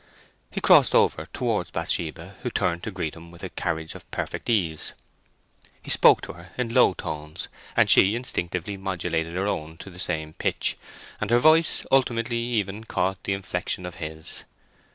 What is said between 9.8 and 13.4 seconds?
the same pitch, and her voice ultimately even caught the